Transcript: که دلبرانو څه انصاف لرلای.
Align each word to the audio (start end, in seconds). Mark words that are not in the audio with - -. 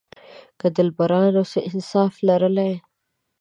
که 0.59 0.67
دلبرانو 0.77 1.43
څه 1.51 1.59
انصاف 1.69 2.13
لرلای. 2.27 2.73